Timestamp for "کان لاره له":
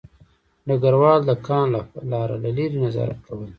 1.47-2.49